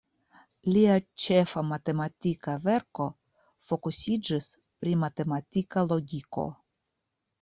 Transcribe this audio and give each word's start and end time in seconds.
Lia 0.75 0.93
ĉefa 1.25 1.63
matematika 1.71 2.55
verko 2.63 3.07
fokusiĝis 3.73 4.49
pri 4.83 4.97
matematika 5.07 5.85
logiko. 5.93 6.49